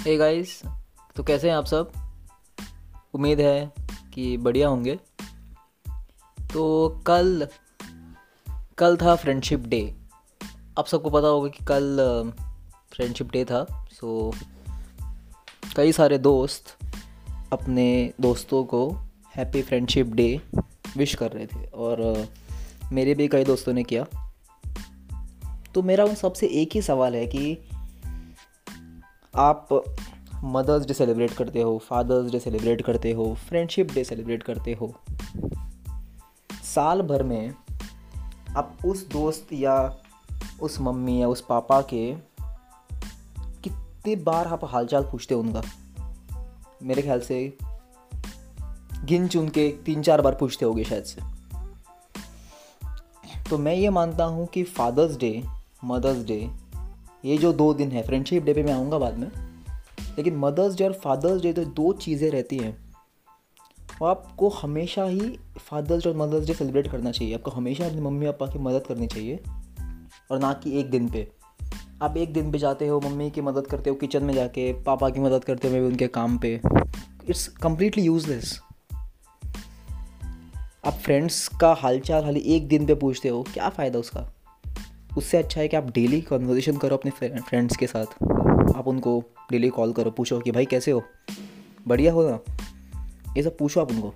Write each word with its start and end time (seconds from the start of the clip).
Hey 0.00 0.16
guys 0.16 0.62
तो 1.16 1.22
कैसे 1.22 1.50
हैं 1.50 1.56
आप 1.56 1.64
सब? 1.64 1.92
उम्मीद 3.14 3.40
है 3.40 3.72
कि 4.14 4.36
बढ़िया 4.36 4.68
होंगे। 4.68 4.98
तो 6.52 6.88
कल 7.06 7.48
कल 8.78 8.96
था 8.96 9.14
फ्रेंडशिप 9.14 9.60
डे 9.60 9.96
आप 10.78 10.86
सबको 10.86 11.10
पता 11.10 11.28
होगा 11.28 11.48
कि 11.48 11.64
कल 11.64 11.98
फ्रेंडशिप 12.92 13.30
डे 13.30 13.44
था। 13.44 13.88
सो 13.92 14.34
कई 15.76 15.92
सारे 15.92 16.18
दोस्त 16.18 16.78
अपने 17.52 18.14
दोस्तों 18.20 18.64
को 18.64 18.96
हैप्पी 19.36 19.62
फ्रेंडशिप 19.62 20.06
डे 20.06 20.42
विश 20.96 21.14
कर 21.14 21.32
रहे 21.32 21.46
थे। 21.46 21.66
और 21.66 22.28
मेरे 22.92 23.14
भी 23.14 23.28
कई 23.28 23.44
दोस्तों 23.44 23.72
ने 23.72 23.82
किया। 23.82 24.32
तो 25.74 25.82
मेरा 25.82 26.04
उन 26.04 26.14
सबसे 26.14 26.46
एक 26.46 26.70
ही 26.74 26.82
सवाल 26.82 27.14
है 27.14 27.26
कि 27.26 27.69
आप 29.34 29.68
मदर्स 30.44 30.86
डे 30.86 30.94
सेलिब्रेट 30.94 31.32
करते 31.32 31.62
हो, 31.62 31.78
फादर्स 31.78 32.32
डे 32.32 32.38
सेलिब्रेट 32.38 32.82
करते 32.82 33.12
हो, 33.12 33.34
फ्रेंडशिप 33.34 33.92
डे 33.92 34.04
सेलिब्रेट 34.04 34.42
करते 34.42 34.72
हो, 34.72 34.94
साल 36.64 37.02
भर 37.02 37.22
में 37.22 37.54
आप 38.56 38.78
उस 38.84 39.08
दोस्त 39.08 39.52
या 39.52 39.96
उस 40.62 40.80
मम्मी 40.80 41.22
या 41.22 41.28
उस 41.28 41.40
पापा 41.40 41.80
के 41.82 42.14
कितनी 43.62 44.16
बार 44.16 44.46
आप 44.46 44.64
हालचाल 44.64 45.02
पूछते 45.02 45.34
हो 45.34 45.40
उनका? 45.40 45.62
मेरे 46.82 47.02
ख्याल 47.02 47.20
से 47.20 47.58
गिन 49.04 49.28
चुन 49.28 49.48
के 49.48 49.68
तीन 49.86 50.02
चार 50.02 50.20
बार 50.20 50.34
पूछते 50.34 50.64
होगे 50.64 50.84
शायद 50.84 51.04
से। 51.04 51.22
तो 53.50 53.58
मैं 53.58 53.74
ये 53.74 53.90
मानता 53.90 54.24
हूँ 54.24 54.46
कि 54.46 54.62
फादर्स 54.62 55.16
डे, 55.16 55.44
मदर्स 55.84 56.24
डे 56.24 56.50
ये 57.24 57.36
जो 57.38 57.52
दो 57.52 57.72
दिन 57.74 57.90
है 57.92 58.02
फ्रेंडशिप 58.02 58.44
डे 58.44 58.54
पे 58.54 58.62
मैं 58.62 58.72
आऊँगा 58.72 58.98
बाद 58.98 59.18
में, 59.18 59.30
लेकिन 60.16 60.36
मदर्स 60.36 60.76
डे 60.76 60.84
और 60.84 60.92
फादर्स 60.92 61.42
डे 61.42 61.52
तो 61.52 61.64
दो 61.64 61.92
चीज़ें 61.92 62.30
रहती 62.30 62.58
हैं। 62.58 62.76
वो 64.00 64.06
आपको 64.06 64.48
हमेशा 64.48 65.04
ही 65.04 65.38
फादर्स 65.58 66.06
और 66.06 66.16
मदर्स 66.16 66.46
डे 66.46 66.54
सेलिब्रेट 66.54 66.90
करना 66.90 67.10
चाहिए। 67.10 67.34
आपको 67.34 67.50
हमेशा 67.50 67.86
अपनी 67.86 68.00
मम्मी 68.00 68.26
पापा 68.26 68.46
की 68.46 68.58
मदद 68.58 68.86
करनी 68.86 69.06
चाहिए, 69.06 69.40
और 70.30 70.38
ना 70.38 70.52
कि 70.52 70.78
एक 70.80 70.90
दिन 70.90 71.08
पे। 71.08 71.28
आप 72.02 72.16
एक 72.16 72.32
दिन 72.32 72.50
पे 72.52 72.58
जाते 72.58 72.86
हो, 72.86 73.00
मम्मी 73.00 73.30
की 73.30 73.40
मदद 73.40 73.66
करते 73.66 73.90
हो 73.90 73.96
किचन 73.96 74.24
में 74.24 74.34
जाके, 74.34 74.72
पापा 74.82 75.10
की 75.10 75.20
मदद 75.20 75.44
करते 75.44 75.68
हुए 75.68 75.80
उनके 75.80 76.06
काम 76.08 76.38
पे। 76.38 76.60
इट्स 77.28 77.46
कम्प्लीटली 77.48 78.02
यूजलेस 78.02 78.60
आप 80.84 80.92
फ्रेंड्स 80.94 81.48
का 81.48 81.72
हालचाल 81.72 82.24
हाल 82.24 82.36
एक 82.36 82.68
दिन 82.68 82.86
पे 82.86 82.94
पूछते 82.94 83.28
हो, 83.28 83.42
क्या 83.42 83.68
फ़ायदा 83.68 83.98
उसका? 83.98 84.26
उससे 85.16 85.36
अच्छा 85.36 85.60
है 85.60 85.68
कि 85.68 85.76
आप 85.76 85.90
डेली 85.90 86.20
कन्वर्जेशन 86.20 86.76
करो 86.76 86.96
अपने 86.96 87.10
फ्रेंड्स 87.40 87.76
के 87.76 87.86
साथ। 87.86 88.06
आप 88.76 88.84
उनको 88.86 89.24
डेली 89.50 89.68
कॉल 89.68 89.92
करो, 89.92 90.10
पूछो 90.10 90.40
कि 90.40 90.50
भाई 90.50 90.64
कैसे 90.64 90.90
हो? 90.90 91.02
बढ़िया 91.88 92.12
हो 92.12 92.30
ना? 92.30 92.40
ये 93.36 93.42
सब 93.42 93.58
पूछो 93.58 93.80
आप 93.80 93.90
उनको। 93.90 94.14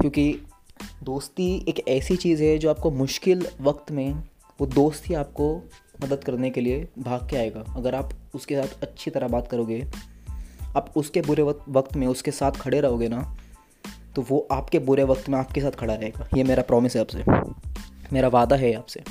क्योंकि 0.00 0.38
दोस्ती 1.02 1.64
एक 1.68 1.88
ऐसी 1.88 2.16
चीज़ 2.16 2.42
है 2.42 2.58
जो 2.58 2.70
आपको 2.70 2.90
मुश्किल 2.90 3.48
वक्त 3.60 3.92
में 3.92 4.28
वो 4.60 4.66
दोस्त 4.66 5.08
ही 5.08 5.14
आपको 5.14 5.70
मदद 6.04 6.24
करने 6.24 6.50
के 6.50 6.60
लिए 6.60 6.88
भाग 6.98 7.28
के 7.30 7.36
आएगा। 7.36 7.64
अगर 7.76 7.94
आप 7.94 8.12
उसके 8.34 8.56
साथ 8.56 8.82
अच्छी 8.82 9.10
तरह 9.10 9.28
बात 9.28 9.48
करोगे, 9.48 9.86
आप 10.76 10.92
उसके 10.96 11.20
बुरे 11.20 11.42
वक्त 11.68 11.96
में 11.96 12.06
उसके 12.06 12.30
साथ 12.30 12.52
खड़े 12.52 12.80
रहोगे 12.80 13.08
ना 13.08 13.36
तो 14.16 14.22
वो 14.22 14.48
आपके 14.52 14.78
बुरे 14.78 15.02
वक्त 15.02 15.28
में 15.28 15.38
आपके 15.38 15.60
साथ 15.60 15.70
खड़ा 15.70 15.94
रहेगा। 15.94 16.28
ये 16.36 16.44
मेरा 16.44 16.62
प्रॉमिस 16.62 16.96
है 16.96 17.00
आपसे। 17.00 17.24
मेरा 18.12 18.28
वादा 18.28 18.56
है 18.56 18.72
आपसे। 18.72 19.02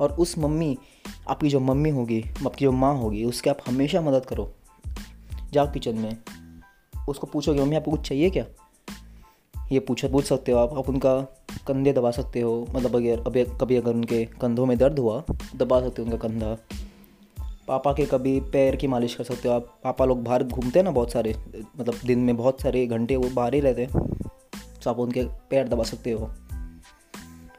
और 0.00 0.12
उस 0.12 0.38
मम्मी, 0.38 0.78
आपकी 1.28 1.48
जो 1.48 1.60
मम्मी 1.60 1.90
होगी, 1.90 2.24
आपकी 2.46 2.64
जो 2.64 2.72
माँ 2.72 2.96
होगी, 2.96 3.24
उसके 3.24 3.50
आप 3.50 3.58
हमेशा 3.66 4.00
मदद 4.00 4.26
करो। 4.26 4.54
जाओ 5.52 5.72
किचन 5.72 5.98
में। 5.98 6.16
उसको 7.08 7.26
पूछोगे, 7.26 7.60
मम्मी, 7.60 7.76
आपको 7.76 7.90
कुछ 7.90 8.08
चाहिए 8.08 8.30
क्या? 8.30 8.44
ये 9.72 9.80
पूछो, 9.80 10.08
पूछ 10.08 10.24
सकते 10.24 10.52
हो 10.52 10.58
आप। 10.58 10.78
आप 10.78 10.88
उनका 10.88 11.20
कंधे 11.66 11.92
दबा 11.92 12.10
सकते 12.10 12.40
हो। 12.40 12.66
मतलब 12.70 12.96
अगर, 12.96 13.20
अभी 13.26 13.44
कभी 13.44 13.76
अगर 13.76 13.94
उनके 13.94 14.24
कंधों 14.24 14.66
में 14.66 14.78
दर्द 14.78 14.98
हुआ, 14.98 15.22
दबा 15.56 15.80
सकते 15.80 16.02
हो 16.02 16.10
उनका 16.10 16.28
कंधा। 16.28 16.56
पापा 17.68 17.92
के 17.92 18.06
कभी 18.06 18.40
पैर 18.40 18.76
की 18.76 18.86
मालिश 18.86 19.14
कर 19.14 19.24
सकते 19.24 19.48
हो 19.48 19.54
आप। 19.54 19.80
पापा 19.84 20.04
लोग 20.04 20.24
बाहर 20.24 20.44
घूमते 20.44 20.78
हैं 20.78 20.84
ना 20.84 20.90
बहुत 20.90 21.12
सारे 21.12 21.34
मतलब 21.80 21.94
दिन 22.06 22.18
में 22.18 22.36
बहुत 22.36 22.60
सारे 22.60 22.86
घंटे 22.86 23.16
वो 23.16 23.30
बाहर 23.30 23.54
ही 23.54 23.60
रहते 23.60 23.82
हैं। 23.82 24.18
तो 24.84 24.90
आप 24.90 24.98
उनके 24.98 25.24
पैर 25.24 25.68
दबा 25.68 25.84
सकते 25.84 26.10
हो। 26.10 26.30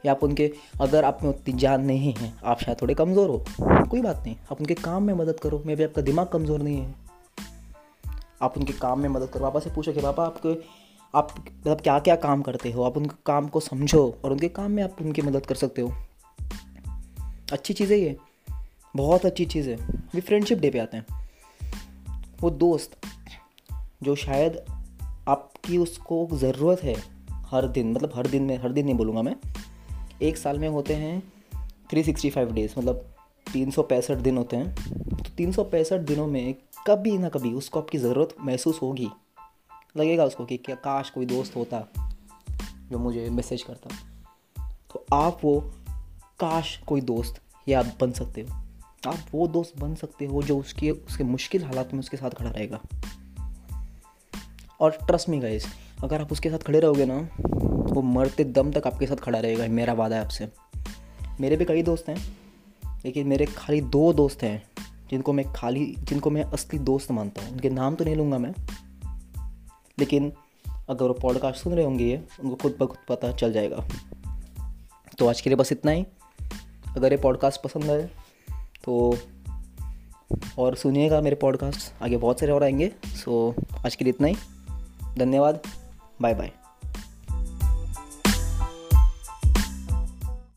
या 0.06 0.12
आप 0.12 0.24
उनके 0.24 0.54
अगर 0.82 1.06
आप 1.06 1.20
में 1.24 1.30
उतनी 1.30 1.54
जान 1.54 1.86
नहीं 1.86 2.14
है, 2.14 2.34
आप 2.44 2.60
शायद 2.60 2.82
थोड़े 2.82 2.94
कमज़ोर 2.94 3.30
हो। 3.30 3.46
कोई 3.62 4.02
बात 4.02 4.24
नहीं, 4.26 4.36
आप 4.52 4.60
उनके 4.60 4.74
काम 4.74 5.04
में 5.04 5.14
मदद 5.14 5.40
करो, 5.40 5.64
मे 5.66 5.76
भी 5.76 5.84
आपका 5.84 6.02
दिमाग 6.02 6.28
कमज़ोर 6.28 6.62
नहीं 6.62 6.78
है। 6.78 6.96
आप 8.42 8.58
उनके 8.58 8.74
काम 8.74 9.00
में 9.00 9.10
मदद 9.10 9.28
करो, 9.28 9.42
पापा 9.42 9.60
से 9.60 9.70
पूछो 9.70 9.94
कि 9.94 10.02
पापा 10.02 10.26
आपके, 10.26 10.58
आप 11.16 11.34
मतलब 11.40 11.82
क्या 11.82 12.00
क्या 12.00 12.16
काम 12.16 12.42
करते 12.42 12.72
हो? 12.72 12.84
आप 12.84 12.98
उनके 12.98 13.16
काम 13.26 13.48
को 13.48 13.60
समझो 13.60 14.18
और 14.26 14.32
उनके 14.32 14.48
काम 14.48 14.72
में 14.72 14.84
आप 14.84 14.96
उनकी 15.02 15.22
मदद 15.22 15.46
कर 15.46 15.56
सकते 15.56 15.82
हो। 15.82 15.94
अच्छी 17.52 17.74
चीज़ 17.74 17.94
है 17.94 18.00
ये। 18.00 18.18
बहुत 18.96 19.26
अच्छी 19.26 19.46
चीज़ 19.46 19.70
है। 19.70 19.76
वे 20.14 20.22
फ्रेंडशिप 20.22 20.60
डे 20.60 20.70
पे 20.70 20.80
आते 20.80 20.98
हैं। 20.98 21.06
वो 22.42 22.50
दोस्त 22.50 22.98
जो 24.04 24.16
शायद 24.16 24.66
आपकी 25.28 25.78
उसको 25.78 26.28
ज़रूरत 26.34 26.84
है 26.84 26.96
हर 27.32 27.68
दिन 27.68 27.92
मतलब 27.92 28.12
हर 28.16 28.28
दिन 28.28 28.44
में, 28.44 28.58
हर 28.58 28.72
दिन 28.72 28.86
नहीं 28.86 28.96
बोलूँगा 28.96 29.22
मैं 29.22 29.36
एक 30.22 30.38
साल 30.38 30.60
में 30.60 30.70
होते 30.70 30.94
हैं 30.94 31.34
थ्री 31.90 32.04
सिक्सटी 32.04 32.30
फाइव 32.30 32.52
डेज़ 32.52 32.74
मतलब 32.78 33.16
तीन 33.54 33.72
सौ 33.72 33.84
पैंसठ 33.84 34.16
दिन 34.16 34.38
होते 34.38 34.58
हैं। 34.58 34.76
तो 35.18 35.30
तीन 35.38 35.52
सौ 35.52 35.64
पैंसठ 35.64 36.00
दिनों 36.00 36.28
में 36.28 36.56
कभी 36.88 37.18
ना 37.18 37.30
कभी 37.30 37.54
उसको 37.54 37.82
आपकी 37.82 37.98
ज़रूरत 37.98 38.36
महसूस 38.42 38.80
होगी। 38.82 39.10
लगेगा 39.98 40.26
उसको 40.26 40.46
कि 40.46 40.58
क्या 40.58 40.76
काश 40.76 41.10
कोई 41.10 41.26
दोस्त 41.26 41.56
होता 41.56 41.88
जो 42.92 42.98
मुझे 42.98 43.30
मैसेज 43.30 43.62
करता। 43.62 43.90
तो 44.94 45.06
आप 45.14 45.40
वो 45.44 45.60
काश 46.40 46.78
कोई 46.78 47.02
दोस्त 47.02 47.42
या 47.68 47.80
आप 47.80 47.86
बन 48.02 48.12
सकते 48.12 48.42
हो। 48.42 48.54
आप 49.10 49.18
वो 49.32 49.48
दोस्त 49.48 49.80
बन 49.80 49.96
सकते 49.96 50.26
हो 50.26 50.44
जो 50.44 50.58
उसके 50.58 50.92
उसके 50.92 51.24
मुश्किल 51.24 51.64
हालात 51.64 51.94
में 51.94 52.00
उसके 52.00 52.18
साथ 52.18 52.30
खड़ा 52.30 52.50
रहेगा। 52.50 52.82
और 54.80 54.92
ट्रस्ट 54.92 55.30
मी 55.30 55.40
गाइस 55.40 55.66
अगर 56.04 56.22
आप 56.22 56.32
उसके 56.32 56.50
साथ 56.50 56.60
खड़े 56.60 56.80
रहोगे 56.80 57.06
ना 57.06 57.30
वो 58.00 58.04
मरते 58.04 58.44
दम 58.44 58.72
तक 58.72 58.88
आपके 58.88 59.08
साथ 59.08 59.16
खड़ा 59.16 59.40
रहेगा, 59.40 59.68
मेरा 59.68 59.94
वादा 59.94 60.16
है 60.16 60.24
आपसे। 60.24 60.48
मेरे 61.40 61.56
भी 61.56 61.66
कई 61.66 61.82
दोस्त 61.84 62.10
हैं, 62.10 62.18
लेकिन 63.06 63.28
मेरे 63.28 63.46
खाली 63.46 63.82
दो 63.82 64.14
दोस्त 64.14 64.44
हैं, 64.44 64.62
जिनको 65.12 65.34
मैं 65.34 65.46
खाली, 65.54 65.86
जिनको 66.00 66.30
मैं 66.30 66.44
असली 66.44 66.80
दोस्त 66.80 67.12
मानता 67.12 67.42
हूँ। 67.42 67.52
उनके 67.52 67.70
नाम 67.70 67.96
तो 67.96 68.06
नहीं 68.06 68.16
लूँगा 68.16 68.38
मैं, 68.38 68.54
लेकिन 70.00 70.32
अगर 70.90 71.06
वो 71.06 71.14
पॉडकास्ट 71.14 71.64
सुन 71.64 71.74
रहे 71.74 71.86
होंगे 71.86 72.06
ये 72.06 72.24
उनको 72.44 72.56
खुद 72.56 72.78
ब 72.80 72.86
खुद 72.86 72.98
पता 73.10 73.32
चल 73.32 73.54
जाएगा। 73.54 73.88
तो 75.18 75.28
आज 75.28 75.42
के 75.42 75.50
लिए 75.50 75.58
बस 75.58 75.72
इतना 75.72 75.92
ही। 75.92 76.06
अगर 76.96 77.12
ये 77.12 77.18
पॉडकास्ट 77.18 77.62
पसंद 77.62 77.90
आए 77.92 78.10
तो 78.84 79.18
और 80.60 80.76
सुनिएगा 80.76 81.22
मेरे 81.22 81.36
पॉडकास्ट 81.36 82.04
आगे 82.04 82.18
बहुत 82.18 82.40
सारे 82.40 82.52
और 82.52 82.64
आएँगे 82.64 82.92
सो 83.08 83.54
आज 83.86 83.96
के 83.96 84.06
लिए 84.06 84.14
इतना 84.14 84.28
ही। 84.28 84.36
धन्यवाद। 85.18 85.62
Bye 86.22 86.34
bye 86.34 86.52